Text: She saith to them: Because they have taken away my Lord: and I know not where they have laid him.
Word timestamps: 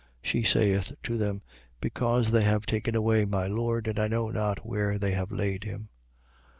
She 0.23 0.41
saith 0.41 0.93
to 1.03 1.15
them: 1.15 1.43
Because 1.79 2.31
they 2.31 2.41
have 2.43 2.65
taken 2.65 2.95
away 2.95 3.23
my 3.25 3.45
Lord: 3.45 3.87
and 3.87 3.99
I 3.99 4.07
know 4.07 4.31
not 4.31 4.65
where 4.65 4.97
they 4.97 5.11
have 5.11 5.31
laid 5.31 5.63
him. 5.63 5.89